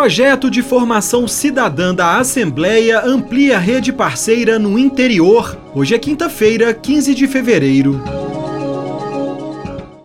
[0.00, 5.58] Projeto de formação cidadã da Assembleia amplia rede parceira no interior.
[5.74, 8.02] Hoje é quinta-feira, 15 de fevereiro.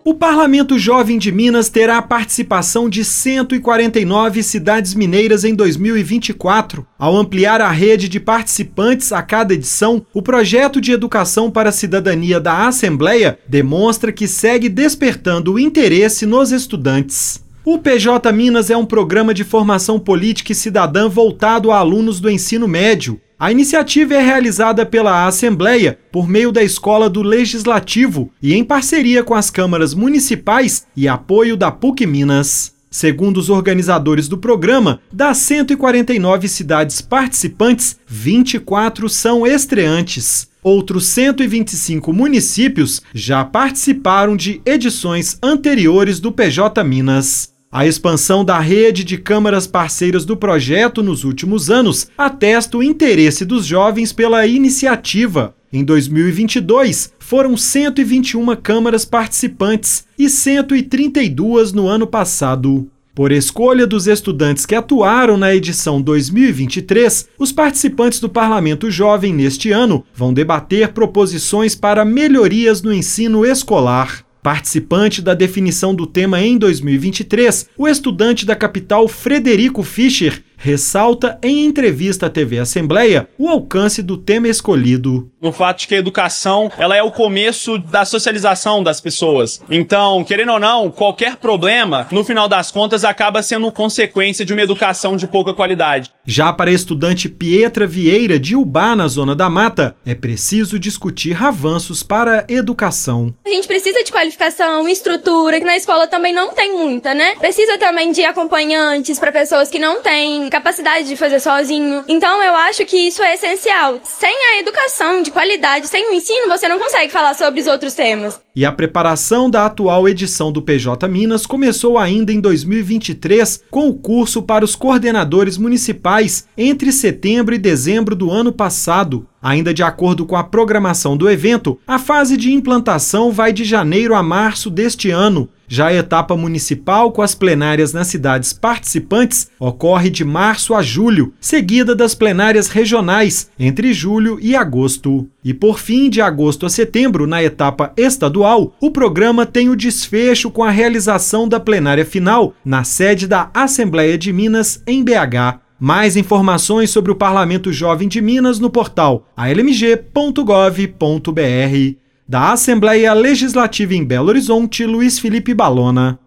[0.04, 6.86] O Parlamento Jovem de Minas terá a participação de 149 cidades mineiras em 2024.
[6.98, 11.72] Ao ampliar a rede de participantes a cada edição, o projeto de educação para a
[11.72, 17.45] cidadania da Assembleia demonstra que segue despertando o interesse nos estudantes.
[17.68, 22.30] O PJ Minas é um programa de formação política e cidadã voltado a alunos do
[22.30, 23.20] ensino médio.
[23.36, 29.24] A iniciativa é realizada pela Assembleia por meio da Escola do Legislativo e em parceria
[29.24, 32.72] com as câmaras municipais e apoio da PUC Minas.
[32.88, 40.46] Segundo os organizadores do programa, das 149 cidades participantes, 24 são estreantes.
[40.62, 47.55] Outros 125 municípios já participaram de edições anteriores do PJ Minas.
[47.76, 53.44] A expansão da rede de câmaras parceiras do projeto nos últimos anos atesta o interesse
[53.44, 55.54] dos jovens pela iniciativa.
[55.70, 62.90] Em 2022, foram 121 câmaras participantes e 132 no ano passado.
[63.14, 69.70] Por escolha dos estudantes que atuaram na edição 2023, os participantes do Parlamento Jovem neste
[69.70, 74.25] ano vão debater proposições para melhorias no ensino escolar.
[74.46, 81.64] Participante da definição do tema em 2023, o estudante da capital Frederico Fischer ressalta em
[81.64, 85.28] entrevista à TV Assembleia o alcance do tema escolhido.
[85.42, 89.60] No fato de que a educação ela é o começo da socialização das pessoas.
[89.68, 94.62] Então, querendo ou não, qualquer problema, no final das contas, acaba sendo consequência de uma
[94.62, 96.10] educação de pouca qualidade.
[96.28, 101.40] Já para a estudante Pietra Vieira, de Ubá, na Zona da Mata, é preciso discutir
[101.40, 103.32] avanços para a educação.
[103.46, 107.36] A gente precisa de qualificação, estrutura, que na escola também não tem muita, né?
[107.36, 112.04] Precisa também de acompanhantes para pessoas que não têm capacidade de fazer sozinho.
[112.08, 114.00] Então eu acho que isso é essencial.
[114.02, 117.94] Sem a educação de qualidade, sem o ensino, você não consegue falar sobre os outros
[117.94, 118.45] temas.
[118.56, 123.92] E a preparação da atual edição do PJ Minas começou ainda em 2023 com o
[123.92, 129.26] curso para os coordenadores municipais entre setembro e dezembro do ano passado.
[129.42, 134.14] Ainda de acordo com a programação do evento, a fase de implantação vai de janeiro
[134.14, 135.50] a março deste ano.
[135.68, 141.32] Já a etapa municipal, com as plenárias nas cidades participantes, ocorre de março a julho,
[141.40, 145.28] seguida das plenárias regionais, entre julho e agosto.
[145.44, 150.50] E por fim, de agosto a setembro, na etapa estadual, o programa tem o desfecho
[150.50, 155.60] com a realização da plenária final na sede da Assembleia de Minas, em BH.
[155.78, 162.05] Mais informações sobre o Parlamento Jovem de Minas no portal almg.gov.br.
[162.28, 166.18] Da Assembleia Legislativa em Belo Horizonte, Luiz Felipe Balona.